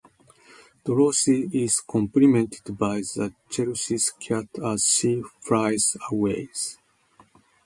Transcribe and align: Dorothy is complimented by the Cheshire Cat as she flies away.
Dorothy 0.83 1.47
is 1.53 1.79
complimented 1.79 2.75
by 2.75 3.01
the 3.01 3.35
Cheshire 3.51 4.11
Cat 4.19 4.47
as 4.65 4.83
she 4.83 5.21
flies 5.45 5.95
away. 6.09 6.49